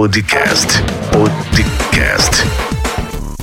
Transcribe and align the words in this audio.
Podcast. 0.00 0.66
Podcast. 1.12 2.42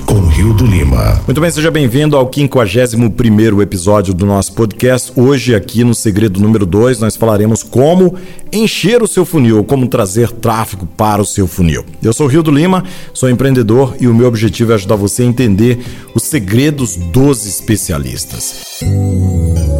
Com 0.04 0.26
Rio 0.26 0.52
do 0.52 0.66
Lima. 0.66 1.22
Muito 1.24 1.40
bem, 1.40 1.52
seja 1.52 1.70
bem-vindo 1.70 2.16
ao 2.16 2.28
51 2.28 3.62
episódio 3.62 4.12
do 4.12 4.26
nosso 4.26 4.54
podcast. 4.54 5.12
Hoje, 5.14 5.54
aqui 5.54 5.84
no 5.84 5.94
Segredo 5.94 6.40
número 6.40 6.66
2, 6.66 6.98
nós 6.98 7.14
falaremos 7.14 7.62
como 7.62 8.16
encher 8.52 9.04
o 9.04 9.06
seu 9.06 9.24
funil, 9.24 9.62
como 9.62 9.86
trazer 9.86 10.32
tráfego 10.32 10.84
para 10.84 11.22
o 11.22 11.24
seu 11.24 11.46
funil. 11.46 11.84
Eu 12.02 12.12
sou 12.12 12.26
Rio 12.26 12.42
do 12.42 12.50
Lima, 12.50 12.82
sou 13.14 13.30
empreendedor 13.30 13.94
e 14.00 14.08
o 14.08 14.14
meu 14.14 14.26
objetivo 14.26 14.72
é 14.72 14.74
ajudar 14.74 14.96
você 14.96 15.22
a 15.22 15.26
entender 15.26 15.78
os 16.12 16.24
segredos 16.24 16.96
dos 16.96 17.46
especialistas. 17.46 18.64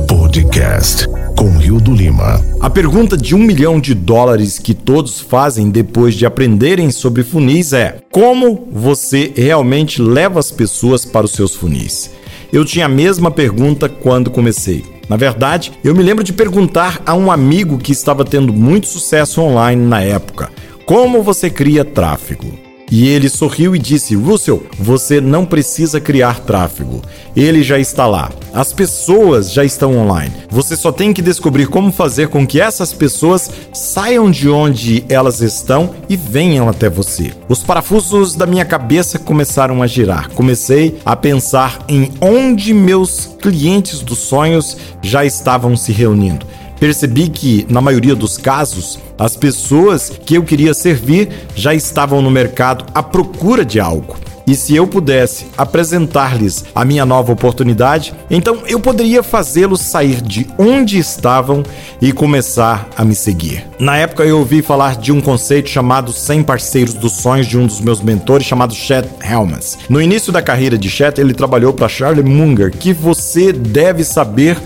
Podcast 0.07 1.09
com 1.39 1.57
Rio 1.57 1.81
do 1.81 1.95
Lima. 1.95 2.45
A 2.61 2.69
pergunta 2.69 3.17
de 3.17 3.33
um 3.33 3.39
milhão 3.39 3.79
de 3.79 3.95
dólares 3.95 4.59
que 4.59 4.75
todos 4.75 5.21
fazem 5.21 5.71
depois 5.71 6.17
de 6.17 6.27
aprenderem 6.27 6.91
sobre 6.91 7.23
funis 7.23 7.73
é: 7.73 8.01
como 8.11 8.69
você 8.73 9.33
realmente 9.37 10.03
leva 10.03 10.41
as 10.41 10.51
pessoas 10.51 11.05
para 11.05 11.27
os 11.27 11.31
seus 11.31 11.55
funis? 11.55 12.11
Eu 12.53 12.65
tinha 12.65 12.87
a 12.87 12.89
mesma 12.89 13.31
pergunta 13.31 13.89
quando 13.89 14.33
comecei. 14.33 14.85
Na 15.09 15.17
verdade, 15.17 15.71
eu 15.85 15.95
me 15.95 16.03
lembro 16.03 16.25
de 16.25 16.33
perguntar 16.33 17.01
a 17.07 17.15
um 17.15 17.31
amigo 17.31 17.79
que 17.79 17.93
estava 17.93 18.25
tendo 18.25 18.53
muito 18.53 18.89
sucesso 18.89 19.41
online 19.41 19.81
na 19.81 20.03
época: 20.03 20.51
como 20.85 21.23
você 21.23 21.49
cria 21.49 21.85
tráfego? 21.85 22.68
E 22.91 23.09
ele 23.09 23.29
sorriu 23.29 23.77
e 23.77 23.79
disse: 23.79 24.15
Russell, 24.15 24.63
você 24.79 25.21
não 25.21 25.45
precisa 25.45 26.01
criar 26.01 26.41
tráfego. 26.41 27.03
Ele 27.37 27.63
já 27.63 27.79
está 27.79 28.07
lá. 28.07 28.31
As 28.53 28.73
pessoas 28.73 29.53
já 29.53 29.65
estão 29.65 29.97
online. 29.97 30.33
Você 30.51 30.77
só 30.77 30.91
tem 30.91 31.13
que 31.13 31.23
descobrir 31.23 31.67
como 31.67 31.93
fazer 31.93 32.29
com 32.29 32.47
que 32.47 32.61
essas 32.61 32.93
pessoas 32.93 33.51
saiam 33.73 34.31
de 34.31 34.49
onde 34.49 35.05
elas 35.09 35.41
estão 35.41 35.95
e 36.09 36.17
venham 36.17 36.69
até 36.69 36.89
você. 36.89 37.33
Os 37.49 37.63
parafusos 37.63 38.35
da 38.35 38.47
minha 38.47 38.65
cabeça 38.65 39.19
começaram 39.19 39.83
a 39.83 39.87
girar. 39.87 40.31
Comecei 40.31 40.99
a 41.05 41.15
pensar 41.15 41.85
em 41.89 42.11
onde 42.21 42.73
meus 42.73 43.37
clientes 43.41 44.01
dos 44.01 44.19
sonhos 44.19 44.77
já 45.03 45.25
estavam 45.25 45.77
se 45.77 45.93
reunindo 45.93 46.47
percebi 46.79 47.29
que, 47.29 47.67
na 47.69 47.81
maioria 47.81 48.15
dos 48.15 48.37
casos, 48.37 48.99
as 49.19 49.37
pessoas 49.37 50.11
que 50.25 50.37
eu 50.37 50.43
queria 50.43 50.75
servir 50.75 51.29
já 51.55 51.75
estavam 51.75 52.23
no 52.23 52.31
mercado 52.31 52.85
à 52.95 53.03
procura 53.03 53.65
de 53.65 53.81
algo. 53.81 54.17
E 54.49 54.55
se 54.55 54.75
eu 54.75 54.87
pudesse 54.87 55.45
apresentar-lhes 55.59 56.65
a 56.75 56.83
minha 56.83 57.05
nova 57.05 57.31
oportunidade, 57.31 58.15
então 58.31 58.63
eu 58.67 58.81
poderia 58.81 59.23
fazê-los 59.23 59.83
sair 59.83 60.23
de 60.23 60.47
onde 60.57 60.99
estavam 60.99 61.63
e 62.01 62.13
começar 62.13 62.89
a 62.97 63.05
me 63.05 63.15
seguir. 63.15 63.67
Na 63.79 63.99
época 63.99 64.25
eu 64.25 64.39
ouvi 64.39 64.63
falar 64.63 64.97
de 64.97 65.13
um 65.13 65.21
conceito 65.21 65.69
chamado 65.69 66.13
100 66.13 66.45
parceiros 66.45 66.95
dos 66.95 67.13
sonhos 67.13 67.47
de 67.47 67.59
um 67.59 67.67
dos 67.67 67.83
meus 67.83 68.01
mentores 68.01 68.47
chamado 68.47 68.73
Chet 68.73 69.07
Helmans. 69.23 69.77
No 69.87 70.01
início 70.01 70.33
da 70.33 70.41
carreira 70.41 70.79
de 70.79 70.89
Chet, 70.89 71.21
ele 71.21 71.35
trabalhou 71.35 71.75
para 71.75 71.87
Charlie 71.87 72.25
Munger, 72.25 72.71
que 72.71 72.95
você 72.95 73.53
deve 73.53 74.03
saber 74.03 74.57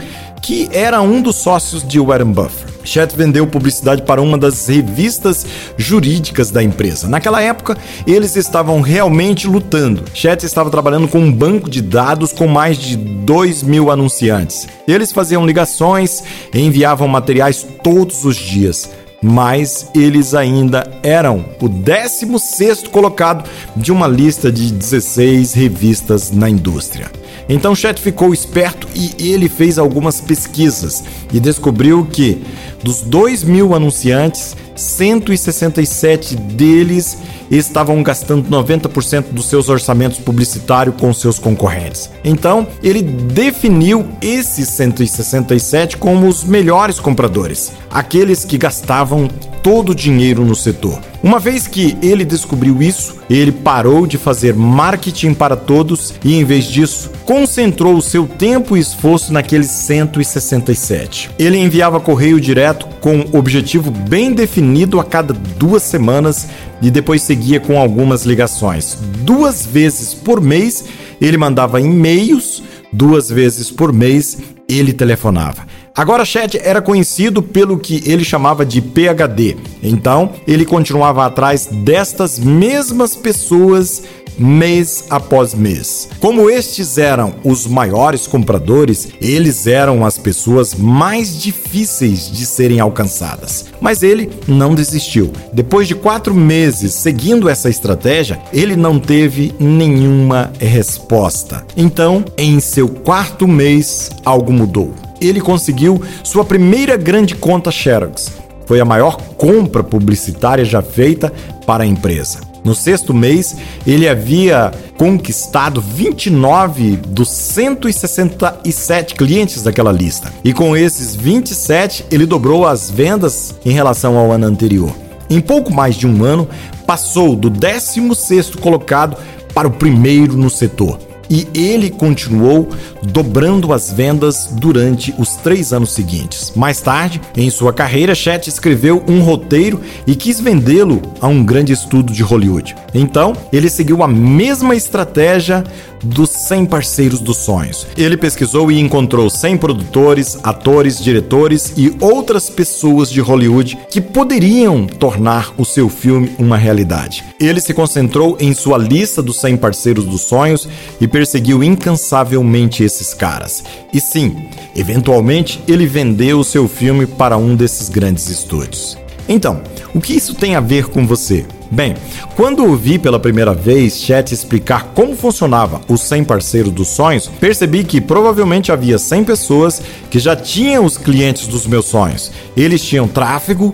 que 0.42 0.68
era 0.72 1.00
um 1.00 1.22
dos 1.22 1.36
sócios 1.36 1.86
de 1.86 2.00
Warren 2.00 2.32
Buffett. 2.32 2.72
Chet 2.84 3.16
vendeu 3.16 3.46
publicidade 3.46 4.02
para 4.02 4.20
uma 4.20 4.36
das 4.36 4.66
revistas 4.66 5.46
jurídicas 5.76 6.50
da 6.50 6.60
empresa. 6.60 7.06
Naquela 7.06 7.40
época, 7.40 7.78
eles 8.06 8.34
estavam 8.34 8.80
realmente 8.80 9.46
lutando. 9.46 10.04
Chet 10.12 10.44
estava 10.44 10.68
trabalhando 10.68 11.06
com 11.06 11.20
um 11.20 11.32
banco 11.32 11.70
de 11.70 11.80
dados 11.80 12.32
com 12.32 12.48
mais 12.48 12.76
de 12.76 12.96
2 12.96 13.62
mil 13.62 13.88
anunciantes. 13.88 14.66
Eles 14.86 15.12
faziam 15.12 15.46
ligações 15.46 16.24
e 16.52 16.60
enviavam 16.60 17.06
materiais 17.06 17.64
todos 17.82 18.24
os 18.24 18.36
dias 18.36 18.90
mas 19.24 19.88
eles 19.94 20.34
ainda 20.34 20.84
eram 21.00 21.44
o 21.60 21.68
16 21.68 22.88
colocado 22.88 23.48
de 23.76 23.92
uma 23.92 24.08
lista 24.08 24.50
de 24.50 24.72
16 24.72 25.54
revistas 25.54 26.32
na 26.32 26.50
indústria. 26.50 27.08
Então 27.52 27.74
Chet 27.74 28.00
ficou 28.00 28.32
esperto 28.32 28.88
e 28.94 29.30
ele 29.30 29.46
fez 29.46 29.78
algumas 29.78 30.22
pesquisas 30.22 31.04
e 31.30 31.38
descobriu 31.38 32.06
que 32.10 32.42
dos 32.82 33.02
2 33.02 33.44
mil 33.44 33.74
anunciantes, 33.74 34.56
167 34.74 36.34
deles 36.34 37.18
estavam 37.50 38.02
gastando 38.02 38.48
90% 38.48 39.26
dos 39.32 39.50
seus 39.50 39.68
orçamentos 39.68 40.18
publicitários 40.18 40.96
com 40.96 41.12
seus 41.12 41.38
concorrentes. 41.38 42.08
Então, 42.24 42.66
ele 42.82 43.02
definiu 43.02 44.08
esses 44.22 44.68
167 44.70 45.98
como 45.98 46.28
os 46.28 46.44
melhores 46.44 46.98
compradores, 46.98 47.70
aqueles 47.90 48.46
que 48.46 48.56
gastavam 48.56 49.28
todo 49.62 49.90
o 49.90 49.94
dinheiro 49.94 50.42
no 50.42 50.56
setor. 50.56 51.11
Uma 51.22 51.38
vez 51.38 51.68
que 51.68 51.96
ele 52.02 52.24
descobriu 52.24 52.82
isso, 52.82 53.16
ele 53.30 53.52
parou 53.52 54.08
de 54.08 54.18
fazer 54.18 54.54
marketing 54.54 55.34
para 55.34 55.54
todos 55.54 56.12
e, 56.24 56.34
em 56.34 56.44
vez 56.44 56.64
disso, 56.64 57.12
concentrou 57.24 57.94
o 57.94 58.02
seu 58.02 58.26
tempo 58.26 58.76
e 58.76 58.80
esforço 58.80 59.32
naqueles 59.32 59.68
167. 59.68 61.30
Ele 61.38 61.58
enviava 61.58 62.00
correio 62.00 62.40
direto 62.40 62.86
com 63.00 63.24
objetivo 63.32 63.92
bem 63.92 64.32
definido 64.32 64.98
a 64.98 65.04
cada 65.04 65.32
duas 65.32 65.84
semanas 65.84 66.48
e 66.82 66.90
depois 66.90 67.22
seguia 67.22 67.60
com 67.60 67.78
algumas 67.78 68.24
ligações. 68.24 68.98
Duas 69.18 69.64
vezes 69.64 70.12
por 70.12 70.40
mês 70.40 70.86
ele 71.20 71.36
mandava 71.38 71.80
e-mails, 71.80 72.64
duas 72.92 73.30
vezes 73.30 73.70
por 73.70 73.92
mês 73.92 74.38
ele 74.68 74.92
telefonava. 74.92 75.71
Agora, 75.94 76.24
Chet 76.24 76.58
era 76.62 76.80
conhecido 76.80 77.42
pelo 77.42 77.78
que 77.78 78.02
ele 78.06 78.24
chamava 78.24 78.64
de 78.64 78.80
PhD, 78.80 79.56
então 79.82 80.30
ele 80.46 80.64
continuava 80.64 81.26
atrás 81.26 81.68
destas 81.70 82.38
mesmas 82.38 83.14
pessoas 83.14 84.02
mês 84.38 85.04
após 85.10 85.54
mês. 85.54 86.08
Como 86.18 86.48
estes 86.48 86.96
eram 86.96 87.34
os 87.44 87.66
maiores 87.66 88.26
compradores, 88.26 89.08
eles 89.20 89.66
eram 89.66 90.04
as 90.04 90.16
pessoas 90.16 90.74
mais 90.74 91.40
difíceis 91.40 92.30
de 92.30 92.46
serem 92.46 92.80
alcançadas. 92.80 93.66
Mas 93.80 94.02
ele 94.02 94.30
não 94.46 94.74
desistiu. 94.74 95.30
Depois 95.52 95.86
de 95.86 95.94
quatro 95.94 96.34
meses 96.34 96.94
seguindo 96.94 97.48
essa 97.48 97.68
estratégia, 97.68 98.40
ele 98.52 98.76
não 98.76 98.98
teve 98.98 99.54
nenhuma 99.58 100.52
resposta. 100.58 101.66
Então, 101.76 102.24
em 102.38 102.60
seu 102.60 102.88
quarto 102.88 103.46
mês, 103.46 104.10
algo 104.24 104.52
mudou 104.52 104.94
ele 105.26 105.40
conseguiu 105.40 106.02
sua 106.22 106.44
primeira 106.44 106.96
grande 106.96 107.34
conta 107.34 107.70
Xerox. 107.70 108.32
Foi 108.66 108.80
a 108.80 108.84
maior 108.84 109.16
compra 109.36 109.82
publicitária 109.82 110.64
já 110.64 110.80
feita 110.80 111.32
para 111.66 111.84
a 111.84 111.86
empresa. 111.86 112.40
No 112.64 112.74
sexto 112.74 113.12
mês, 113.12 113.56
ele 113.84 114.08
havia 114.08 114.72
conquistado 114.96 115.80
29 115.80 116.96
dos 116.96 117.28
167 117.28 119.16
clientes 119.16 119.62
daquela 119.62 119.90
lista. 119.90 120.32
E 120.44 120.52
com 120.52 120.76
esses 120.76 121.16
27, 121.16 122.06
ele 122.10 122.24
dobrou 122.24 122.64
as 122.64 122.88
vendas 122.88 123.54
em 123.64 123.72
relação 123.72 124.16
ao 124.16 124.30
ano 124.30 124.46
anterior. 124.46 124.94
Em 125.28 125.40
pouco 125.40 125.72
mais 125.72 125.96
de 125.96 126.06
um 126.06 126.22
ano, 126.22 126.48
passou 126.86 127.34
do 127.34 127.50
16º 127.50 128.60
colocado 128.60 129.16
para 129.52 129.66
o 129.66 129.72
primeiro 129.72 130.36
no 130.36 130.48
setor 130.48 131.11
e 131.32 131.48
ele 131.54 131.88
continuou 131.88 132.68
dobrando 133.02 133.72
as 133.72 133.90
vendas 133.90 134.50
durante 134.52 135.14
os 135.18 135.30
três 135.36 135.72
anos 135.72 135.92
seguintes. 135.92 136.52
Mais 136.54 136.82
tarde, 136.82 137.22
em 137.34 137.48
sua 137.48 137.72
carreira, 137.72 138.14
Chet 138.14 138.48
escreveu 138.48 139.02
um 139.08 139.22
roteiro 139.22 139.80
e 140.06 140.14
quis 140.14 140.38
vendê-lo 140.38 141.00
a 141.22 141.28
um 141.28 141.42
grande 141.42 141.72
estudo 141.72 142.12
de 142.12 142.22
Hollywood. 142.22 142.76
Então, 142.92 143.32
ele 143.50 143.70
seguiu 143.70 144.02
a 144.02 144.08
mesma 144.08 144.76
estratégia 144.76 145.64
dos 146.02 146.30
100 146.30 146.66
parceiros 146.66 147.20
dos 147.20 147.38
sonhos. 147.38 147.86
Ele 147.96 148.16
pesquisou 148.16 148.70
e 148.70 148.80
encontrou 148.80 149.30
100 149.30 149.56
produtores, 149.56 150.38
atores, 150.42 151.02
diretores 151.02 151.72
e 151.76 151.96
outras 152.00 152.50
pessoas 152.50 153.10
de 153.10 153.20
Hollywood 153.20 153.78
que 153.88 154.00
poderiam 154.00 154.86
tornar 154.86 155.52
o 155.56 155.64
seu 155.64 155.88
filme 155.88 156.32
uma 156.38 156.56
realidade. 156.56 157.24
Ele 157.40 157.60
se 157.60 157.72
concentrou 157.72 158.36
em 158.40 158.52
sua 158.52 158.76
lista 158.78 159.22
dos 159.22 159.40
100 159.40 159.56
parceiros 159.56 160.04
dos 160.04 160.22
sonhos 160.22 160.68
e 161.00 161.06
perseguiu 161.22 161.62
incansavelmente 161.62 162.82
esses 162.82 163.14
caras. 163.14 163.62
E 163.92 164.00
sim, 164.00 164.48
eventualmente 164.74 165.62
ele 165.68 165.86
vendeu 165.86 166.40
o 166.40 166.44
seu 166.44 166.66
filme 166.66 167.06
para 167.06 167.36
um 167.36 167.54
desses 167.54 167.88
grandes 167.88 168.28
estúdios. 168.28 168.98
Então, 169.28 169.62
o 169.94 170.00
que 170.00 170.14
isso 170.14 170.34
tem 170.34 170.56
a 170.56 170.60
ver 170.60 170.88
com 170.88 171.06
você? 171.06 171.46
Bem, 171.70 171.94
quando 172.34 172.66
ouvi 172.66 172.98
pela 172.98 173.20
primeira 173.20 173.54
vez 173.54 173.98
Chat 173.98 174.34
explicar 174.34 174.90
como 174.94 175.14
funcionava 175.14 175.80
os 175.88 176.00
100 176.02 176.24
parceiros 176.24 176.72
dos 176.72 176.88
sonhos, 176.88 177.28
percebi 177.38 177.84
que 177.84 178.00
provavelmente 178.00 178.72
havia 178.72 178.98
100 178.98 179.22
pessoas 179.22 179.80
que 180.10 180.18
já 180.18 180.34
tinham 180.34 180.84
os 180.84 180.98
clientes 180.98 181.46
dos 181.46 181.68
meus 181.68 181.86
sonhos. 181.86 182.32
Eles 182.56 182.84
tinham 182.84 183.06
tráfego 183.06 183.72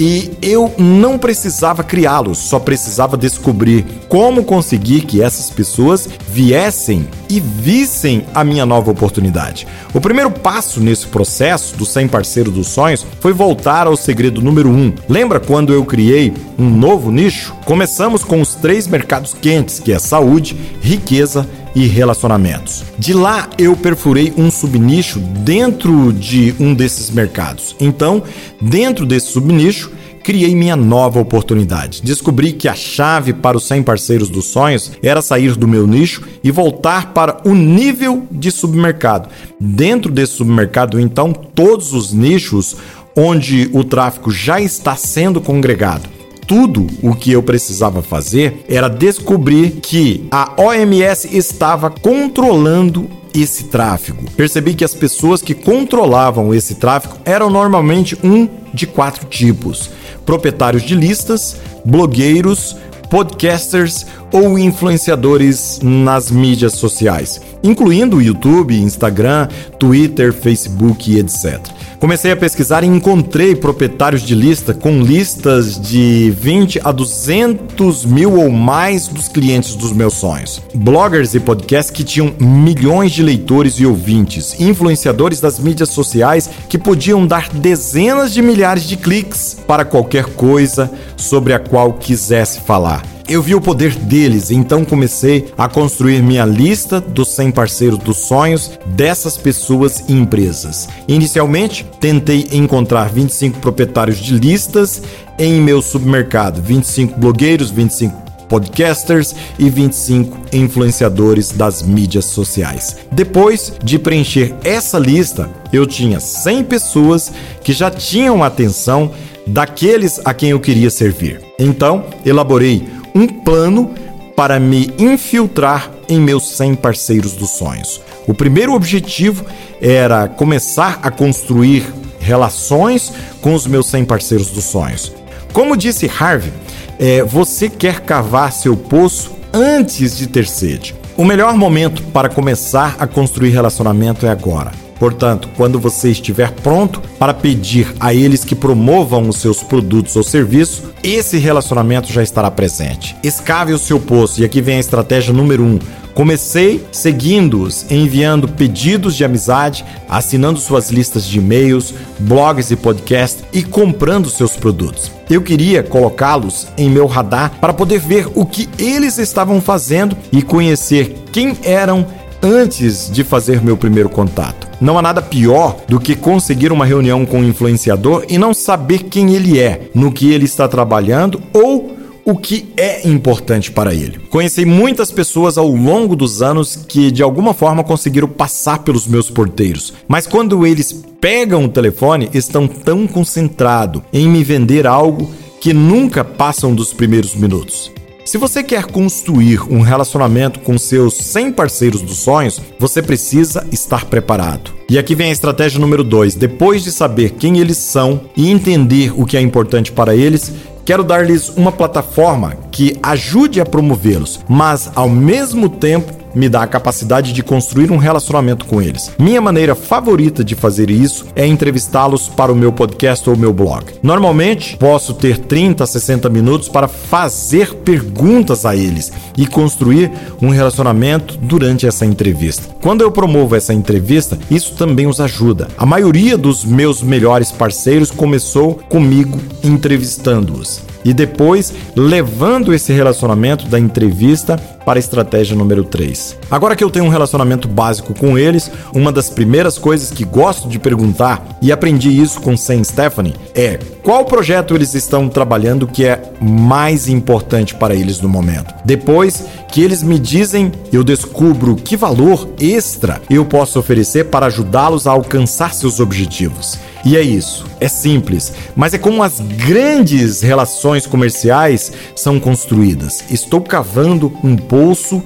e 0.00 0.32
eu 0.40 0.74
não 0.78 1.18
precisava 1.18 1.84
criá-los, 1.84 2.38
só 2.38 2.58
precisava 2.58 3.18
descobrir 3.18 3.84
como 4.08 4.42
conseguir 4.42 5.02
que 5.02 5.22
essas 5.22 5.50
pessoas 5.50 6.08
viessem 6.26 7.06
e 7.28 7.38
vissem 7.38 8.24
a 8.34 8.42
minha 8.42 8.64
nova 8.64 8.90
oportunidade. 8.90 9.66
O 9.92 10.00
primeiro 10.00 10.30
passo 10.30 10.80
nesse 10.80 11.06
processo 11.06 11.76
do 11.76 11.84
100 11.84 12.08
parceiro 12.08 12.50
dos 12.50 12.68
sonhos 12.68 13.04
foi 13.20 13.34
voltar 13.34 13.86
ao 13.86 13.94
segredo 13.94 14.40
número 14.40 14.70
1. 14.70 14.72
Um. 14.72 14.94
Lembra 15.06 15.38
quando 15.38 15.70
eu 15.70 15.84
criei 15.84 16.32
um 16.58 16.70
novo 16.70 17.12
nicho? 17.12 17.54
Começamos 17.66 18.24
com 18.24 18.40
os 18.40 18.54
três 18.54 18.86
mercados 18.86 19.34
quentes, 19.34 19.78
que 19.78 19.92
é 19.92 19.98
saúde, 19.98 20.56
riqueza 20.80 21.46
e 21.46 21.59
relacionamentos. 21.86 22.84
De 22.98 23.12
lá 23.12 23.48
eu 23.58 23.76
perfurei 23.76 24.32
um 24.36 24.50
subnicho 24.50 25.18
dentro 25.18 26.12
de 26.12 26.54
um 26.58 26.74
desses 26.74 27.10
mercados. 27.10 27.76
Então, 27.80 28.22
dentro 28.60 29.06
desse 29.06 29.32
subnicho, 29.32 29.90
criei 30.22 30.54
minha 30.54 30.76
nova 30.76 31.20
oportunidade. 31.20 32.02
Descobri 32.02 32.52
que 32.52 32.68
a 32.68 32.74
chave 32.74 33.32
para 33.32 33.56
os 33.56 33.66
100 33.66 33.82
parceiros 33.82 34.28
dos 34.28 34.46
sonhos 34.46 34.92
era 35.02 35.22
sair 35.22 35.56
do 35.56 35.66
meu 35.66 35.86
nicho 35.86 36.22
e 36.42 36.50
voltar 36.50 37.12
para 37.12 37.40
o 37.44 37.54
nível 37.54 38.26
de 38.30 38.50
submercado. 38.50 39.28
Dentro 39.58 40.10
desse 40.10 40.34
submercado, 40.34 41.00
então, 41.00 41.32
todos 41.32 41.92
os 41.92 42.12
nichos 42.12 42.76
onde 43.16 43.68
o 43.72 43.82
tráfego 43.82 44.30
já 44.30 44.60
está 44.60 44.94
sendo 44.94 45.40
congregado 45.40 46.19
tudo 46.50 46.84
o 47.00 47.14
que 47.14 47.30
eu 47.30 47.44
precisava 47.44 48.02
fazer 48.02 48.64
era 48.68 48.88
descobrir 48.88 49.78
que 49.80 50.26
a 50.32 50.60
OMS 50.60 51.28
estava 51.30 51.88
controlando 51.88 53.08
esse 53.32 53.66
tráfego. 53.66 54.28
Percebi 54.36 54.74
que 54.74 54.84
as 54.84 54.92
pessoas 54.92 55.40
que 55.40 55.54
controlavam 55.54 56.52
esse 56.52 56.74
tráfego 56.74 57.18
eram 57.24 57.48
normalmente 57.50 58.18
um 58.24 58.48
de 58.74 58.84
quatro 58.84 59.26
tipos: 59.26 59.90
proprietários 60.26 60.82
de 60.82 60.96
listas, 60.96 61.56
blogueiros, 61.84 62.76
podcasters 63.08 64.04
ou 64.32 64.58
influenciadores 64.58 65.80
nas 65.82 66.30
mídias 66.30 66.74
sociais, 66.74 67.40
incluindo 67.62 68.22
YouTube, 68.22 68.78
Instagram, 68.78 69.48
Twitter, 69.78 70.32
Facebook 70.32 71.10
e 71.10 71.18
etc. 71.18 71.60
Comecei 72.00 72.32
a 72.32 72.36
pesquisar 72.36 72.82
e 72.82 72.86
encontrei 72.86 73.54
proprietários 73.54 74.22
de 74.22 74.34
lista 74.34 74.72
com 74.72 75.02
listas 75.02 75.78
de 75.78 76.30
20 76.30 76.80
a 76.82 76.92
200 76.92 78.06
mil 78.06 78.40
ou 78.40 78.50
mais 78.50 79.06
dos 79.06 79.28
clientes 79.28 79.74
dos 79.74 79.92
meus 79.92 80.14
sonhos. 80.14 80.62
Bloggers 80.74 81.34
e 81.34 81.40
podcasts 81.40 81.90
que 81.90 82.02
tinham 82.02 82.32
milhões 82.40 83.12
de 83.12 83.22
leitores 83.22 83.74
e 83.74 83.84
ouvintes, 83.84 84.58
influenciadores 84.58 85.40
das 85.40 85.58
mídias 85.58 85.90
sociais 85.90 86.48
que 86.70 86.78
podiam 86.78 87.26
dar 87.26 87.50
dezenas 87.50 88.32
de 88.32 88.40
milhares 88.40 88.84
de 88.84 88.96
cliques 88.96 89.58
para 89.66 89.84
qualquer 89.84 90.24
coisa 90.24 90.90
sobre 91.18 91.52
a 91.52 91.58
qual 91.58 91.92
quisesse 91.92 92.60
falar. 92.60 93.19
Eu 93.30 93.40
vi 93.40 93.54
o 93.54 93.60
poder 93.60 93.94
deles, 93.94 94.50
então 94.50 94.84
comecei 94.84 95.52
a 95.56 95.68
construir 95.68 96.20
minha 96.20 96.44
lista 96.44 97.00
dos 97.00 97.28
100 97.28 97.52
parceiros 97.52 97.98
dos 98.00 98.16
sonhos 98.16 98.72
dessas 98.84 99.36
pessoas 99.36 100.02
e 100.08 100.14
empresas. 100.14 100.88
Inicialmente, 101.06 101.86
tentei 102.00 102.48
encontrar 102.50 103.08
25 103.08 103.60
proprietários 103.60 104.18
de 104.18 104.34
listas 104.34 105.00
em 105.38 105.60
meu 105.60 105.80
submercado, 105.80 106.60
25 106.60 107.20
blogueiros, 107.20 107.70
25 107.70 108.16
podcasters 108.48 109.32
e 109.60 109.70
25 109.70 110.36
influenciadores 110.52 111.52
das 111.52 111.82
mídias 111.84 112.24
sociais. 112.24 112.96
Depois 113.12 113.74
de 113.80 113.96
preencher 113.96 114.56
essa 114.64 114.98
lista, 114.98 115.48
eu 115.72 115.86
tinha 115.86 116.18
100 116.18 116.64
pessoas 116.64 117.30
que 117.62 117.72
já 117.72 117.92
tinham 117.92 118.42
atenção 118.42 119.12
daqueles 119.46 120.20
a 120.24 120.34
quem 120.34 120.50
eu 120.50 120.58
queria 120.58 120.90
servir. 120.90 121.40
Então, 121.60 122.04
elaborei 122.26 122.99
um 123.14 123.26
plano 123.26 123.94
para 124.36 124.58
me 124.58 124.92
infiltrar 124.98 125.90
em 126.08 126.20
meus 126.20 126.56
100 126.56 126.76
parceiros 126.76 127.32
dos 127.32 127.50
sonhos. 127.50 128.00
O 128.26 128.34
primeiro 128.34 128.74
objetivo 128.74 129.44
era 129.80 130.28
começar 130.28 130.98
a 131.02 131.10
construir 131.10 131.84
relações 132.18 133.12
com 133.40 133.54
os 133.54 133.66
meus 133.66 133.86
100 133.86 134.04
parceiros 134.04 134.50
dos 134.50 134.64
sonhos. 134.64 135.12
Como 135.52 135.76
disse 135.76 136.10
Harvey, 136.18 136.52
é, 136.98 137.22
você 137.22 137.68
quer 137.68 138.00
cavar 138.00 138.52
seu 138.52 138.76
poço 138.76 139.32
antes 139.52 140.16
de 140.16 140.26
ter 140.26 140.46
sede. 140.46 140.94
O 141.16 141.24
melhor 141.24 141.54
momento 141.54 142.02
para 142.04 142.28
começar 142.28 142.96
a 142.98 143.06
construir 143.06 143.50
relacionamento 143.50 144.26
é 144.26 144.30
agora. 144.30 144.70
Portanto, 145.00 145.48
quando 145.56 145.80
você 145.80 146.10
estiver 146.10 146.52
pronto 146.52 147.00
para 147.18 147.32
pedir 147.32 147.92
a 147.98 148.12
eles 148.12 148.44
que 148.44 148.54
promovam 148.54 149.26
os 149.30 149.38
seus 149.38 149.62
produtos 149.62 150.14
ou 150.14 150.22
serviços, 150.22 150.82
esse 151.02 151.38
relacionamento 151.38 152.12
já 152.12 152.22
estará 152.22 152.50
presente. 152.50 153.16
Escave 153.24 153.72
o 153.72 153.78
seu 153.78 153.98
poço, 153.98 154.42
e 154.42 154.44
aqui 154.44 154.60
vem 154.60 154.76
a 154.76 154.80
estratégia 154.80 155.32
número 155.32 155.64
1. 155.64 155.66
Um. 155.66 155.78
Comecei 156.12 156.84
seguindo-os, 156.92 157.90
enviando 157.90 158.46
pedidos 158.46 159.16
de 159.16 159.24
amizade, 159.24 159.86
assinando 160.06 160.60
suas 160.60 160.90
listas 160.90 161.24
de 161.24 161.38
e-mails, 161.38 161.94
blogs 162.18 162.70
e 162.70 162.76
podcasts 162.76 163.42
e 163.54 163.62
comprando 163.62 164.28
seus 164.28 164.54
produtos. 164.54 165.10
Eu 165.30 165.40
queria 165.40 165.82
colocá-los 165.82 166.66
em 166.76 166.90
meu 166.90 167.06
radar 167.06 167.52
para 167.58 167.72
poder 167.72 168.00
ver 168.00 168.28
o 168.34 168.44
que 168.44 168.68
eles 168.78 169.16
estavam 169.16 169.62
fazendo 169.62 170.14
e 170.30 170.42
conhecer 170.42 171.16
quem 171.32 171.56
eram 171.62 172.04
antes 172.42 173.10
de 173.10 173.24
fazer 173.24 173.62
meu 173.62 173.76
primeiro 173.76 174.08
contato. 174.08 174.68
Não 174.80 174.98
há 174.98 175.02
nada 175.02 175.20
pior 175.20 175.76
do 175.86 176.00
que 176.00 176.14
conseguir 176.14 176.72
uma 176.72 176.86
reunião 176.86 177.26
com 177.26 177.40
um 177.40 177.48
influenciador 177.48 178.24
e 178.28 178.38
não 178.38 178.54
saber 178.54 179.04
quem 179.04 179.34
ele 179.34 179.58
é, 179.58 179.90
no 179.94 180.12
que 180.12 180.32
ele 180.32 180.44
está 180.44 180.66
trabalhando 180.66 181.40
ou 181.52 181.96
o 182.24 182.36
que 182.36 182.72
é 182.76 183.08
importante 183.08 183.70
para 183.70 183.94
ele. 183.94 184.18
Conheci 184.30 184.64
muitas 184.64 185.10
pessoas 185.10 185.58
ao 185.58 185.68
longo 185.68 186.14
dos 186.14 186.42
anos 186.42 186.76
que 186.76 187.10
de 187.10 187.22
alguma 187.22 187.54
forma 187.54 187.82
conseguiram 187.82 188.28
passar 188.28 188.80
pelos 188.80 189.06
meus 189.06 189.30
porteiros, 189.30 189.94
mas 190.06 190.26
quando 190.26 190.66
eles 190.66 190.92
pegam 191.20 191.64
o 191.64 191.68
telefone, 191.68 192.30
estão 192.32 192.66
tão 192.66 193.06
concentrados 193.06 194.02
em 194.12 194.28
me 194.28 194.42
vender 194.42 194.86
algo 194.86 195.30
que 195.60 195.74
nunca 195.74 196.24
passam 196.24 196.74
dos 196.74 196.92
primeiros 196.92 197.34
minutos. 197.34 197.92
Se 198.30 198.38
você 198.38 198.62
quer 198.62 198.84
construir 198.84 199.60
um 199.62 199.80
relacionamento 199.80 200.60
com 200.60 200.78
seus 200.78 201.14
100 201.14 201.50
parceiros 201.50 202.00
dos 202.00 202.18
sonhos, 202.18 202.60
você 202.78 203.02
precisa 203.02 203.66
estar 203.72 204.04
preparado. 204.04 204.70
E 204.88 204.96
aqui 205.00 205.16
vem 205.16 205.30
a 205.30 205.32
estratégia 205.32 205.80
número 205.80 206.04
2. 206.04 206.36
Depois 206.36 206.84
de 206.84 206.92
saber 206.92 207.30
quem 207.30 207.58
eles 207.58 207.76
são 207.78 208.20
e 208.36 208.48
entender 208.48 209.12
o 209.20 209.26
que 209.26 209.36
é 209.36 209.40
importante 209.40 209.90
para 209.90 210.14
eles, 210.14 210.52
quero 210.84 211.02
dar-lhes 211.02 211.48
uma 211.48 211.72
plataforma 211.72 212.56
que 212.70 212.96
ajude 213.02 213.60
a 213.60 213.66
promovê-los, 213.66 214.38
mas 214.48 214.92
ao 214.94 215.08
mesmo 215.08 215.68
tempo 215.68 216.19
me 216.34 216.48
dá 216.48 216.62
a 216.62 216.66
capacidade 216.66 217.32
de 217.32 217.42
construir 217.42 217.90
um 217.90 217.96
relacionamento 217.96 218.64
com 218.64 218.80
eles. 218.80 219.10
Minha 219.18 219.40
maneira 219.40 219.74
favorita 219.74 220.44
de 220.44 220.54
fazer 220.54 220.90
isso 220.90 221.26
é 221.34 221.46
entrevistá-los 221.46 222.28
para 222.28 222.52
o 222.52 222.56
meu 222.56 222.72
podcast 222.72 223.28
ou 223.28 223.36
meu 223.36 223.52
blog. 223.52 223.84
Normalmente, 224.02 224.76
posso 224.76 225.14
ter 225.14 225.38
30 225.38 225.84
a 225.84 225.86
60 225.86 226.28
minutos 226.28 226.68
para 226.68 226.88
fazer 226.88 227.74
perguntas 227.74 228.64
a 228.64 228.74
eles 228.74 229.12
e 229.36 229.46
construir 229.46 230.10
um 230.40 230.48
relacionamento 230.48 231.36
durante 231.38 231.86
essa 231.86 232.04
entrevista. 232.06 232.68
Quando 232.80 233.02
eu 233.02 233.10
promovo 233.10 233.56
essa 233.56 233.74
entrevista, 233.74 234.38
isso 234.50 234.74
também 234.74 235.06
os 235.06 235.20
ajuda. 235.20 235.68
A 235.76 235.86
maioria 235.86 236.36
dos 236.36 236.64
meus 236.64 237.02
melhores 237.02 237.50
parceiros 237.50 238.10
começou 238.10 238.74
comigo 238.88 239.38
entrevistando-os 239.62 240.82
e 241.04 241.12
depois 241.12 241.72
levando 241.96 242.74
esse 242.74 242.92
relacionamento 242.92 243.66
da 243.66 243.78
entrevista 243.78 244.60
para 244.90 244.98
a 244.98 245.06
estratégia 245.06 245.54
número 245.54 245.84
3. 245.84 246.36
Agora 246.50 246.74
que 246.74 246.82
eu 246.82 246.90
tenho 246.90 247.04
um 247.04 247.10
relacionamento 247.10 247.68
básico 247.68 248.12
com 248.12 248.36
eles, 248.36 248.68
uma 248.92 249.12
das 249.12 249.30
primeiras 249.30 249.78
coisas 249.78 250.10
que 250.10 250.24
gosto 250.24 250.68
de 250.68 250.80
perguntar, 250.80 251.46
e 251.62 251.70
aprendi 251.70 252.10
isso 252.10 252.40
com 252.40 252.56
Sam 252.56 252.82
Stephanie, 252.82 253.36
é 253.54 253.78
qual 254.02 254.24
projeto 254.24 254.74
eles 254.74 254.92
estão 254.94 255.28
trabalhando 255.28 255.86
que 255.86 256.04
é 256.04 256.20
mais 256.40 257.08
importante 257.08 257.72
para 257.72 257.94
eles 257.94 258.20
no 258.20 258.28
momento. 258.28 258.74
Depois 258.84 259.44
que 259.68 259.80
eles 259.80 260.02
me 260.02 260.18
dizem, 260.18 260.72
eu 260.92 261.04
descubro 261.04 261.76
que 261.76 261.96
valor 261.96 262.48
extra 262.58 263.22
eu 263.30 263.44
posso 263.44 263.78
oferecer 263.78 264.24
para 264.24 264.46
ajudá-los 264.46 265.06
a 265.06 265.12
alcançar 265.12 265.72
seus 265.72 266.00
objetivos. 266.00 266.80
E 267.04 267.16
é 267.16 267.22
isso. 267.22 267.66
É 267.80 267.88
simples, 267.88 268.52
mas 268.76 268.94
é 268.94 268.98
como 268.98 269.22
as 269.22 269.40
grandes 269.40 270.40
relações 270.40 271.06
comerciais 271.06 271.92
são 272.14 272.38
construídas. 272.38 273.24
Estou 273.30 273.60
cavando 273.60 274.32
um 274.44 274.56
poço 274.56 275.22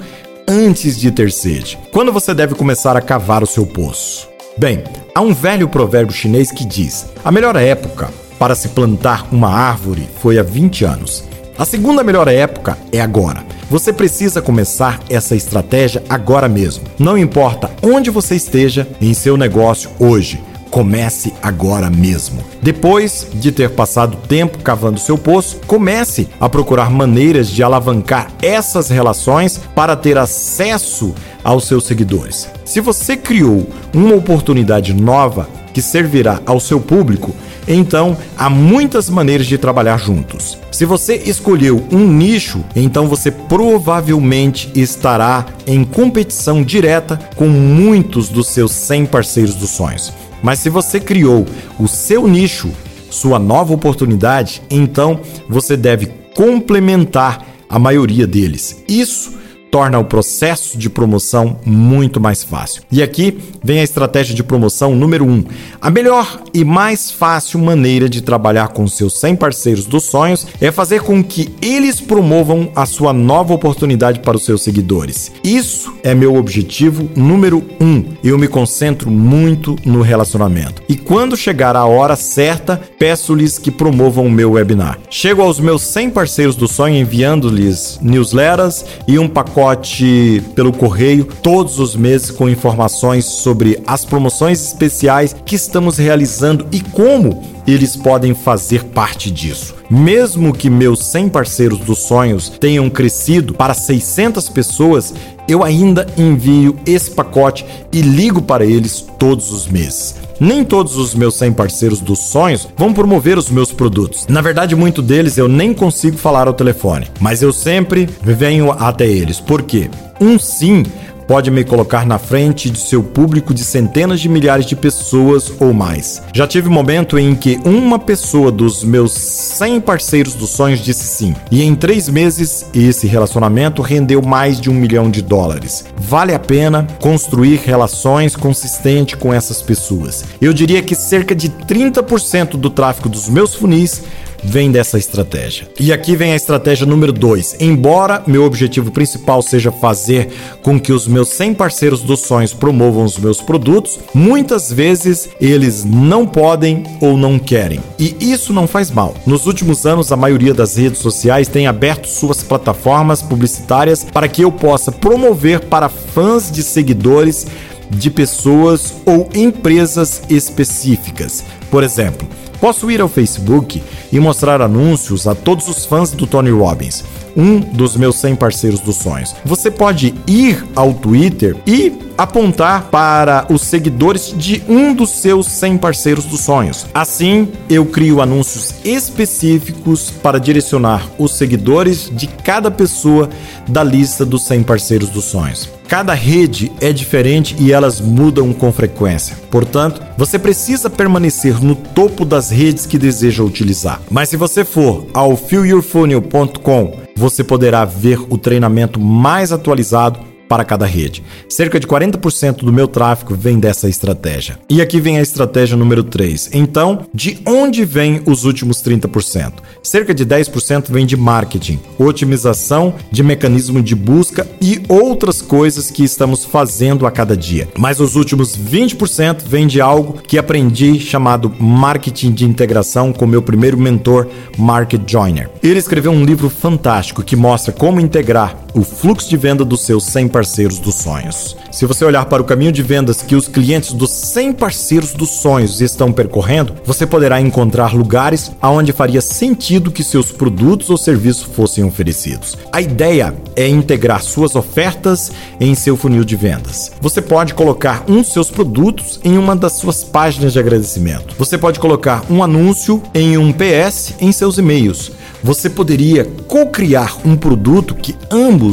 antes 0.47 0.99
de 0.99 1.11
ter 1.11 1.33
sede. 1.33 1.79
Quando 1.93 2.13
você 2.13 2.33
deve 2.35 2.55
começar 2.55 2.97
a 2.97 3.01
cavar 3.01 3.43
o 3.43 3.47
seu 3.47 3.67
poço? 3.67 4.29
Bem, 4.57 4.85
há 5.15 5.21
um 5.21 5.35
velho 5.35 5.69
provérbio 5.69 6.15
chinês 6.15 6.53
que 6.53 6.65
diz: 6.65 7.07
a 7.25 7.33
melhor 7.33 7.57
época 7.57 8.11
para 8.39 8.55
se 8.55 8.69
plantar 8.69 9.27
uma 9.33 9.49
árvore 9.49 10.09
foi 10.21 10.39
há 10.39 10.43
20 10.43 10.85
anos. 10.85 11.25
A 11.57 11.65
segunda 11.65 12.03
melhor 12.03 12.27
época 12.29 12.77
é 12.93 13.01
agora. 13.01 13.45
Você 13.71 13.93
precisa 13.93 14.43
começar 14.43 15.01
essa 15.09 15.37
estratégia 15.37 16.03
agora 16.09 16.49
mesmo. 16.49 16.85
Não 16.99 17.17
importa 17.17 17.71
onde 17.83 18.11
você 18.11 18.35
esteja 18.35 18.87
em 19.01 19.15
seu 19.15 19.37
negócio 19.37 19.91
hoje 19.99 20.43
Comece 20.75 21.33
agora 21.41 21.89
mesmo. 21.89 22.43
Depois 22.61 23.29
de 23.33 23.53
ter 23.53 23.71
passado 23.71 24.17
tempo 24.27 24.59
cavando 24.59 24.99
seu 24.99 25.17
poço, 25.17 25.61
comece 25.69 26.29
a 26.41 26.49
procurar 26.49 26.91
maneiras 26.91 27.49
de 27.49 27.63
alavancar 27.63 28.33
essas 28.43 28.89
relações 28.89 29.61
para 29.73 29.95
ter 29.95 30.19
acesso 30.19 31.15
aos 31.45 31.69
seus 31.69 31.85
seguidores. 31.85 32.49
Se 32.65 32.81
você 32.81 33.17
criou 33.17 33.69
uma 33.95 34.17
oportunidade 34.17 34.93
nova 34.93 35.49
que 35.73 35.81
servirá 35.81 36.41
ao 36.45 36.59
seu 36.59 36.81
público, 36.81 37.33
então 37.69 38.17
há 38.37 38.51
muitas 38.51 39.09
maneiras 39.09 39.47
de 39.47 39.57
trabalhar 39.57 39.97
juntos. 39.97 40.59
Se 40.73 40.85
você 40.85 41.15
escolheu 41.25 41.85
um 41.93 42.05
nicho, 42.05 42.65
então 42.75 43.07
você 43.07 43.31
provavelmente 43.31 44.73
estará 44.75 45.47
em 45.69 45.85
competição 45.85 46.65
direta 46.65 47.17
com 47.37 47.47
muitos 47.47 48.29
dos 48.29 48.49
seus 48.49 48.73
100 48.73 49.07
parceiros 49.07 49.55
dos 49.55 49.71
sonhos. 49.71 50.13
Mas 50.45 50.59
se 50.59 50.69
você 50.69 51.01
criou 51.01 51.47
o 51.81 51.89
seu 51.89 52.29
nicho, 52.29 52.71
sua 53.11 53.39
nova 53.39 53.73
oportunidade, 53.73 54.61
então 54.69 55.19
você 55.49 55.75
deve 55.75 56.07
complementar 56.37 57.47
a 57.67 57.79
maioria 57.79 58.27
deles. 58.27 58.85
Isso 58.87 59.33
torna 59.71 59.99
o 59.99 60.05
processo 60.05 60.77
de 60.77 60.91
promoção 60.91 61.59
muito 61.65 62.21
mais 62.21 62.45
fácil. 62.45 62.83
E 62.93 63.03
aqui 63.03 63.39
vem 63.63 63.81
a 63.81 63.83
estratégia 63.83 64.35
de 64.35 64.45
promoção 64.45 64.95
número 64.95 65.25
1. 65.25 65.31
Um. 65.33 65.45
A 65.85 65.91
melhor 65.91 66.41
e 66.55 66.65
mais 66.65 67.11
fácil 67.11 67.59
maneira 67.59 68.09
de 68.09 68.23
trabalhar 68.23 68.69
com 68.69 68.89
seus 68.89 69.21
100 69.21 69.37
parceiros 69.37 69.85
dos 69.85 70.05
sonhos 70.05 70.47
é 70.59 70.73
fazer 70.73 71.03
com 71.03 71.23
que 71.23 71.55
eles 71.61 72.01
promovam 72.01 72.73
a 72.75 72.87
sua 72.87 73.13
nova 73.13 73.53
oportunidade 73.53 74.21
para 74.21 74.35
os 74.35 74.47
seus 74.47 74.63
seguidores. 74.63 75.31
Isso 75.45 75.93
é 76.03 76.15
meu 76.15 76.37
objetivo 76.37 77.11
número 77.15 77.63
1. 77.79 77.85
Um. 77.85 78.05
Eu 78.25 78.39
me 78.39 78.49
concentro 78.49 79.11
muito 79.11 79.77
no 79.85 80.01
relacionamento. 80.01 80.83
E 80.89 80.97
quando 80.97 81.37
chegar 81.37 81.77
a 81.77 81.85
hora 81.85 82.17
certa, 82.17 82.81
peço-lhes 82.99 83.59
que 83.59 83.71
promovam 83.71 84.25
o 84.25 84.31
meu 84.31 84.53
webinar. 84.53 84.99
Chego 85.11 85.43
aos 85.43 85.61
meus 85.61 85.83
100 85.83 86.09
parceiros 86.09 86.57
do 86.57 86.67
sonho 86.67 86.97
enviando-lhes 86.97 87.99
newsletters 88.01 88.87
e 89.07 89.19
um 89.19 89.29
pacote 89.29 90.43
pelo 90.55 90.73
correio 90.73 91.27
todos 91.43 91.79
os 91.79 91.95
meses 91.95 92.31
com 92.31 92.49
informações 92.49 93.27
sobre 93.27 93.79
as 93.87 94.07
promoções 94.07 94.65
especiais 94.65 95.37
que 95.45 95.55
estamos 95.75 95.99
realizando 95.99 96.69
e 96.71 96.81
como 96.81 97.43
eles 97.67 97.97
podem 97.97 98.33
fazer 98.33 98.85
parte 98.85 99.29
disso. 99.29 99.75
Mesmo 99.91 100.55
que 100.55 100.71
meus 100.71 101.05
100 101.07 101.31
parceiros 101.31 101.81
dos 101.81 101.99
sonhos 101.99 102.49
tenham 102.49 102.89
crescido 102.89 103.55
para 103.55 103.75
600 103.75 104.49
pessoas, 104.51 105.13
eu 105.49 105.65
ainda 105.65 106.07
envio 106.17 106.77
esse 106.87 107.11
pacote 107.11 107.67
e 107.93 108.01
ligo 108.03 108.41
para 108.41 108.65
eles 108.65 109.05
todos 109.19 109.51
os 109.51 109.67
meses. 109.67 110.15
Nem 110.39 110.63
todos 110.63 110.97
os 110.97 111.13
meus 111.13 111.35
100 111.35 111.53
parceiros 111.55 111.99
dos 111.99 112.21
sonhos 112.21 112.69
vão 112.77 112.93
promover 112.93 113.37
os 113.37 113.51
meus 113.51 113.73
produtos. 113.73 114.27
Na 114.29 114.41
verdade, 114.41 114.77
muito 114.77 115.03
deles 115.03 115.37
eu 115.37 115.49
nem 115.49 115.75
consigo 115.75 116.17
falar 116.17 116.47
ao 116.47 116.55
telefone, 116.55 117.09
mas 117.19 117.43
eu 117.43 117.53
sempre 117.53 118.09
venho 118.23 118.71
até 118.71 119.09
eles. 119.09 119.41
Por 119.41 119.63
quê? 119.63 119.91
Um 120.21 120.39
sim 120.39 120.85
pode 121.27 121.51
me 121.51 121.65
colocar 121.65 122.07
na 122.07 122.19
frente 122.19 122.71
de 122.71 122.79
seu 122.79 123.03
público 123.03 123.55
de 123.55 123.65
centenas 123.65 124.21
de 124.21 124.29
milhares 124.29 124.67
de 124.67 124.77
pessoas 124.77 125.53
ou 125.61 125.73
mais. 125.73 126.23
Já 126.35 126.47
tive 126.47 126.69
um 126.69 126.73
momento 126.73 127.19
em 127.19 127.35
que 127.35 127.59
uma 127.65 127.99
pessoa 127.99 128.51
dos 128.51 128.85
meus 128.85 129.13
100 129.13 129.81
parceiros 129.81 130.35
dos 130.35 130.51
sonhos 130.51 130.81
disse 130.81 131.05
sim, 131.05 131.35
e 131.51 131.63
em 131.63 131.75
três 131.75 132.09
meses 132.09 132.67
esse 132.75 133.07
relacionamento 133.07 133.83
rendeu 133.83 134.23
mais 134.23 134.61
de 134.61 134.71
um 134.71 134.75
milhão 134.75 135.11
de 135.11 135.23
dólares. 135.23 135.85
Vale 135.97 136.35
a 136.35 136.39
pena 136.39 136.87
construir 137.01 137.61
relações 137.65 138.37
consistentes 138.37 139.15
com 139.15 139.33
essas 139.33 139.63
pessoas. 139.63 140.25
Eu 140.41 140.53
diria 140.53 140.83
que 140.83 140.95
cerca 140.95 141.35
de 141.35 141.49
30% 141.49 142.57
do 142.57 142.71
tráfego 142.71 143.09
dos 143.09 143.29
meus 143.29 143.55
funis 143.55 144.03
vem 144.45 144.71
dessa 144.71 144.99
estratégia. 144.99 145.69
E 145.81 145.93
aqui 145.93 146.15
vem 146.15 146.33
a 146.33 146.37
estratégia 146.37 146.87
número 146.87 147.13
2. 147.13 147.57
Embora 147.61 148.23
meu 148.27 148.45
objetivo 148.45 148.91
principal 148.91 149.43
seja 149.43 149.73
fazer 149.73 150.29
com 150.63 150.79
que 150.79 150.93
os 150.93 151.07
meus 151.07 151.31
100 151.31 151.55
parceiros 151.55 152.03
dos 152.03 152.21
sonhos 152.21 152.53
promovam 152.53 153.05
os 153.05 153.19
meus 153.19 153.41
produtos, 153.41 153.99
muitas 154.13 154.71
vezes 154.71 155.31
eles 155.41 155.85
não 155.85 156.27
podem 156.27 156.85
ou 157.01 157.17
não 157.17 157.39
querem. 157.39 157.81
E 157.99 158.17
isso 158.21 158.53
não 158.53 158.67
faz 158.67 158.91
mal. 158.91 159.15
Nos 159.27 159.47
últimos 159.47 159.87
anos, 159.87 160.13
a 160.13 160.17
maioria 160.17 160.53
das 160.53 160.77
redes 160.77 160.99
sociais 160.99 161.49
tem 161.49 161.67
aberto 161.67 162.07
suas 162.07 162.43
plataformas 162.43 163.23
publicitárias 163.23 164.05
para 164.05 164.29
que 164.29 164.43
eu 164.43 164.53
possa 164.53 164.93
promover 164.93 165.61
para 165.61 165.89
fãs 165.89 166.51
de 166.51 166.63
seguidores 166.63 167.47
de 167.91 168.11
pessoas 168.11 168.95
ou 169.05 169.29
empresas 169.35 170.23
específicas. 170.29 171.45
Por 171.71 171.83
exemplo, 171.83 172.27
Posso 172.65 172.91
ir 172.91 173.03
ao 173.03 173.11
Facebook 173.11 173.83
e 174.11 174.19
mostrar 174.19 174.63
anúncios 174.63 175.27
a 175.27 175.35
todos 175.35 175.69
os 175.69 175.85
fãs 175.85 176.13
do 176.13 176.27
Tony 176.27 176.51
Robbins, 176.51 177.05
um 177.37 177.61
dos 177.61 177.97
meus 177.97 178.17
100 178.17 178.37
parceiros 178.37 178.81
dos 178.81 178.97
sonhos. 178.97 179.35
Você 179.45 179.71
pode 179.71 180.15
ir 180.27 180.65
ao 180.75 180.93
Twitter 180.95 181.57
e 181.67 181.93
apontar 182.17 182.85
para 182.91 183.47
os 183.51 183.63
seguidores 183.63 184.33
de 184.37 184.63
um 184.69 184.95
dos 184.95 185.11
seus 185.11 185.47
100 185.47 185.79
parceiros 185.79 186.25
dos 186.25 186.41
sonhos. 186.41 186.87
Assim, 186.95 187.49
eu 187.69 187.85
crio 187.87 188.21
anúncios 188.21 188.75
específicos 188.85 190.11
para 190.11 190.39
direcionar 190.39 191.09
os 191.19 191.33
seguidores 191.37 192.11
de 192.13 192.27
cada 192.27 192.71
pessoa 192.71 193.29
da 193.67 193.83
lista 193.83 194.25
dos 194.25 194.45
100 194.45 194.63
parceiros 194.63 195.09
dos 195.09 195.25
sonhos. 195.25 195.69
Cada 195.89 196.15
rede 196.15 196.73
é 196.81 196.93
diferente 196.93 197.55
e 197.59 197.73
elas 197.73 198.01
mudam 198.01 198.53
com 198.53 198.73
frequência. 198.73 199.37
Portanto, 199.51 200.01
você 200.17 200.39
precisa 200.39 200.89
permanecer 200.89 201.63
no 201.63 201.75
topo 201.75 202.25
das 202.25 202.51
redes 202.51 202.87
que 202.87 202.99
deseja 202.99 203.43
utilizar. 203.43 204.01
Mas 204.11 204.31
se 204.31 204.37
você 204.37 204.65
for 204.65 205.07
ao 205.13 205.37
fillyourfunnel.com, 205.37 207.04
você 207.17 207.45
poderá 207.45 207.85
ver 207.85 208.21
o 208.29 208.37
treinamento 208.37 209.01
mais 209.01 209.53
atualizado 209.53 210.34
para 210.49 210.65
cada 210.65 210.87
rede. 210.87 211.23
Cerca 211.49 211.81
de 211.81 211.87
40% 211.87 212.59
do 212.59 212.73
meu 212.73 212.87
tráfego 212.87 213.35
vem 213.35 213.59
dessa 213.59 213.89
estratégia. 213.89 214.59
E 214.69 214.81
aqui 214.81 215.01
vem 215.01 215.19
a 215.19 215.23
estratégia 215.23 215.77
número 215.77 216.03
3. 216.03 216.51
Então, 216.53 217.07
de 217.13 217.39
onde 217.47 217.85
vem 217.85 218.23
os 218.27 218.45
últimos 218.45 218.83
30%? 218.83 219.53
Cerca 219.83 220.15
de 220.15 220.25
10% 220.25 220.91
vem 220.91 221.07
de 221.07 221.17
marketing, 221.17 221.79
otimização 221.99 222.95
de 223.11 223.23
mecanismo 223.23 223.83
de 223.83 223.95
busca 223.95 224.47
e 224.61 224.83
outras 224.89 225.43
coisas 225.43 225.91
que 225.91 226.05
estamos 226.05 226.45
fazendo 226.45 227.07
a 227.07 227.11
cada 227.11 227.37
dia. 227.37 227.69
Mas 227.79 228.01
os 228.01 228.17
últimos 228.17 228.57
20% 228.57 229.43
vem 229.47 229.67
de 229.67 229.81
algo 229.81 230.15
que 230.27 230.39
aprendi 230.39 230.99
chamado 230.99 231.53
marketing 231.59 232.33
de 232.33 232.45
integração 232.45 233.13
com 233.13 233.27
meu 233.27 233.43
primeiro 233.43 233.79
mentor, 233.79 234.29
Market 234.59 235.03
Joyner. 235.07 235.51
Ele 235.63 235.79
escreveu 235.79 236.13
um 236.13 236.25
livro 236.25 236.49
fantástico 236.49 237.23
que 237.23 237.37
mostra 237.37 237.73
como 237.73 238.01
integrar 238.01 238.64
o 238.75 238.83
fluxo 238.83 239.29
de 239.31 239.37
venda 239.37 239.65
dos 239.65 239.83
seus 239.83 240.05
100 240.05 240.29
parceiros 240.29 240.79
dos 240.81 240.97
sonhos. 240.97 241.57
Se 241.71 241.87
você 241.87 242.05
olhar 242.05 242.27
para 242.27 242.43
o 242.43 242.45
caminho 242.45 242.73
de 242.73 242.83
vendas 242.83 243.23
que 243.23 243.37
os 243.37 243.47
clientes 243.47 243.93
dos 243.93 244.11
100 244.11 244.53
parceiros 244.55 245.13
dos 245.13 245.31
sonhos 245.31 245.81
estão 245.81 246.13
percorrendo, 246.13 246.75
você 246.85 247.07
poderá 247.07 247.41
encontrar 247.41 247.95
lugares 247.95 248.51
aonde 248.61 248.93
faria 248.93 249.21
sentido 249.21 249.93
que 249.93 250.03
seus 250.03 250.33
produtos 250.33 250.91
ou 250.91 250.97
serviços 250.97 251.45
fossem 251.45 251.85
oferecidos. 251.85 252.59
A 252.73 252.81
ideia 252.81 253.35
é 253.55 253.69
integrar 253.69 254.23
suas 254.23 254.57
ofertas 254.57 255.31
em 255.61 255.75
seu 255.75 255.97
funil 255.97 256.25
de 256.25 256.35
vendas. 256.35 256.91
Você 257.01 257.23
pode 257.23 257.55
colocar 257.55 258.05
um 258.09 258.17
dos 258.17 258.33
seus 258.33 258.51
produtos 258.51 259.21
em 259.23 259.39
uma 259.39 259.55
das 259.55 259.75
suas 259.75 260.03
páginas 260.03 260.53
de 260.53 260.59
agradecimento. 260.59 261.37
Você 261.39 261.57
pode 261.57 261.79
colocar 261.79 262.25
um 262.29 262.43
anúncio 262.43 263.01
em 263.15 263.39
um 263.39 263.53
PS 263.53 264.15
em 264.21 264.33
seus 264.33 264.59
e-mails 264.59 265.13
você 265.45 265.69
poderia 265.69 266.25
co-criar 266.49 267.19
um 267.23 267.37
produto 267.37 267.95
que 267.95 268.17
ambos 268.31 268.64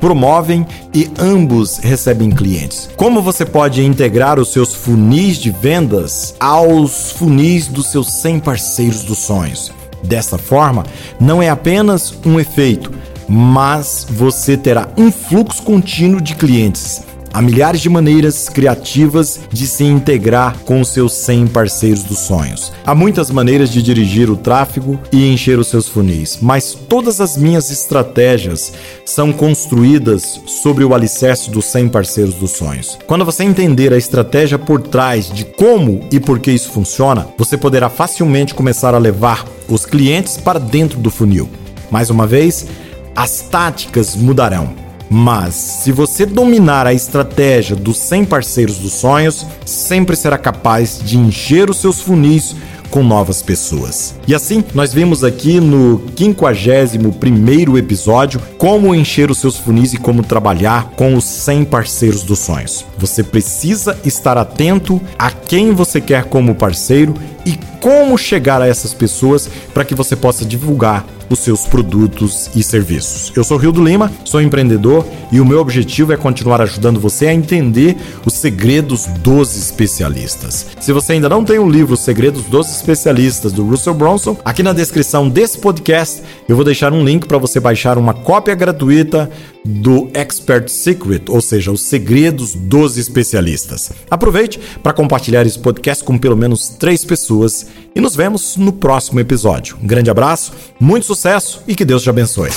promovem 0.00 0.66
e 0.94 1.10
ambos 1.18 1.78
recebem 1.78 2.30
clientes. 2.30 2.88
Como 2.96 3.22
você 3.22 3.44
pode 3.44 3.82
integrar 3.82 4.38
os 4.38 4.52
seus 4.52 4.74
funis 4.74 5.38
de 5.38 5.50
vendas 5.50 6.34
aos 6.38 7.12
funis 7.12 7.66
dos 7.66 7.86
seus 7.86 8.12
100 8.20 8.40
parceiros 8.40 9.02
dos 9.02 9.18
sonhos? 9.18 9.72
Dessa 10.02 10.38
forma, 10.38 10.84
não 11.18 11.42
é 11.42 11.48
apenas 11.48 12.14
um 12.24 12.38
efeito, 12.38 12.92
mas 13.28 14.06
você 14.08 14.56
terá 14.56 14.88
um 14.96 15.10
fluxo 15.10 15.62
contínuo 15.62 16.20
de 16.20 16.34
clientes 16.34 17.05
Há 17.36 17.42
milhares 17.42 17.82
de 17.82 17.90
maneiras 17.90 18.48
criativas 18.48 19.40
de 19.52 19.66
se 19.66 19.84
integrar 19.84 20.56
com 20.60 20.80
os 20.80 20.88
seus 20.88 21.12
100 21.12 21.48
parceiros 21.48 22.02
dos 22.02 22.20
sonhos. 22.20 22.72
Há 22.82 22.94
muitas 22.94 23.30
maneiras 23.30 23.70
de 23.70 23.82
dirigir 23.82 24.30
o 24.30 24.38
tráfego 24.38 24.98
e 25.12 25.30
encher 25.30 25.58
os 25.58 25.66
seus 25.66 25.86
funis, 25.86 26.38
mas 26.40 26.72
todas 26.72 27.20
as 27.20 27.36
minhas 27.36 27.70
estratégias 27.70 28.72
são 29.04 29.34
construídas 29.34 30.40
sobre 30.46 30.82
o 30.82 30.94
alicerce 30.94 31.50
dos 31.50 31.66
100 31.66 31.90
parceiros 31.90 32.34
dos 32.36 32.52
sonhos. 32.52 32.96
Quando 33.06 33.26
você 33.26 33.44
entender 33.44 33.92
a 33.92 33.98
estratégia 33.98 34.58
por 34.58 34.80
trás 34.80 35.30
de 35.30 35.44
como 35.44 36.08
e 36.10 36.18
por 36.18 36.38
que 36.38 36.50
isso 36.50 36.70
funciona, 36.70 37.28
você 37.36 37.58
poderá 37.58 37.90
facilmente 37.90 38.54
começar 38.54 38.94
a 38.94 38.98
levar 38.98 39.44
os 39.68 39.84
clientes 39.84 40.38
para 40.38 40.58
dentro 40.58 40.98
do 40.98 41.10
funil. 41.10 41.50
Mais 41.90 42.08
uma 42.08 42.26
vez, 42.26 42.66
as 43.14 43.42
táticas 43.42 44.16
mudarão 44.16 44.85
Mas 45.08 45.54
se 45.54 45.92
você 45.92 46.26
dominar 46.26 46.86
a 46.86 46.92
estratégia 46.92 47.76
dos 47.76 47.96
100 47.98 48.24
parceiros 48.24 48.78
dos 48.78 48.92
sonhos, 48.94 49.46
sempre 49.64 50.16
será 50.16 50.36
capaz 50.36 51.00
de 51.02 51.16
encher 51.16 51.70
os 51.70 51.78
seus 51.78 52.00
funis 52.00 52.56
com 52.90 53.02
novas 53.02 53.42
pessoas. 53.42 54.14
E 54.26 54.34
assim, 54.34 54.64
nós 54.74 54.92
vimos 54.92 55.24
aqui 55.24 55.60
no 55.60 56.00
51 56.16 57.76
episódio 57.76 58.40
como 58.58 58.94
encher 58.94 59.30
os 59.30 59.38
seus 59.38 59.56
funis 59.56 59.92
e 59.92 59.98
como 59.98 60.22
trabalhar 60.22 60.90
com 60.96 61.14
os 61.14 61.24
100 61.24 61.64
parceiros 61.64 62.22
dos 62.22 62.38
sonhos. 62.38 62.84
Você 62.98 63.22
precisa 63.22 63.98
estar 64.04 64.38
atento 64.38 65.00
a 65.18 65.30
quem 65.30 65.72
você 65.72 66.00
quer 66.00 66.24
como 66.24 66.54
parceiro 66.54 67.14
e 67.44 67.58
como 67.80 68.18
chegar 68.18 68.60
a 68.60 68.66
essas 68.66 68.92
pessoas 68.92 69.48
para 69.72 69.84
que 69.84 69.94
você 69.94 70.16
possa 70.16 70.44
divulgar 70.44 71.06
os 71.28 71.38
seus 71.40 71.66
produtos 71.66 72.50
e 72.54 72.62
serviços. 72.62 73.32
Eu 73.34 73.44
sou 73.44 73.56
Rio 73.56 73.72
do 73.72 73.84
Lima, 73.84 74.10
sou 74.24 74.40
empreendedor 74.40 75.06
e 75.30 75.40
o 75.40 75.46
meu 75.46 75.60
objetivo 75.60 76.12
é 76.12 76.16
continuar 76.16 76.60
ajudando 76.60 77.00
você 77.00 77.26
a 77.26 77.34
entender 77.34 77.96
os 78.24 78.34
segredos 78.34 79.06
dos 79.06 79.56
especialistas. 79.56 80.66
Se 80.80 80.92
você 80.92 81.14
ainda 81.14 81.28
não 81.28 81.44
tem 81.44 81.58
o 81.58 81.68
livro 81.68 81.96
Segredos 81.96 82.44
dos 82.44 82.68
Especialistas 82.76 83.52
do 83.52 83.64
Russell 83.66 83.94
Bronson, 83.94 84.36
aqui 84.44 84.62
na 84.62 84.72
descrição 84.72 85.28
desse 85.28 85.58
podcast 85.58 86.22
eu 86.48 86.54
vou 86.54 86.64
deixar 86.64 86.92
um 86.92 87.04
link 87.04 87.26
para 87.26 87.38
você 87.38 87.58
baixar 87.58 87.98
uma 87.98 88.14
cópia 88.14 88.54
gratuita 88.54 89.30
do 89.64 90.08
Expert 90.14 90.68
Secret, 90.68 91.22
ou 91.28 91.40
seja, 91.40 91.72
os 91.72 91.82
segredos 91.82 92.54
dos 92.54 92.96
especialistas. 92.96 93.90
Aproveite 94.10 94.60
para 94.82 94.92
compartilhar 94.92 95.44
esse 95.44 95.58
podcast 95.58 96.04
com 96.04 96.16
pelo 96.16 96.36
menos 96.36 96.68
três 96.68 97.04
pessoas 97.04 97.66
e 97.94 98.00
nos 98.00 98.14
vemos 98.14 98.56
no 98.56 98.72
próximo 98.72 99.18
episódio. 99.18 99.76
Um 99.82 99.86
grande 99.86 100.10
abraço, 100.10 100.52
muito 100.78 101.06
sucesso 101.06 101.62
e 101.66 101.74
que 101.74 101.84
Deus 101.84 102.02
te 102.02 102.10
abençoe. 102.10 102.50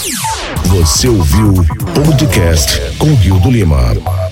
Você 0.65 1.07
ouviu 1.07 1.49
o 1.49 2.03
podcast 2.05 2.79
com 2.97 3.13
Rio 3.15 3.39
do 3.39 3.49
Lima. 3.49 4.28